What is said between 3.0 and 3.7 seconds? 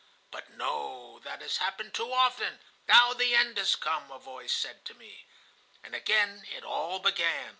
the end